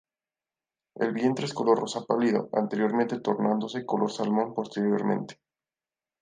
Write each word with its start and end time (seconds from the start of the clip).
El 0.95 1.11
vientre 1.13 1.45
es 1.45 1.53
color 1.53 1.77
rosa 1.79 2.01
pálido 2.07 2.49
anteriormente 2.53 3.19
tornándose 3.19 3.85
color 3.85 4.11
salmón 4.11 4.55
posteriormente. 4.55 5.39